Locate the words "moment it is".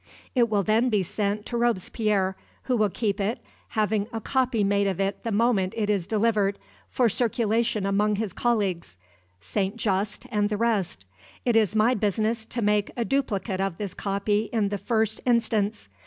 5.31-6.07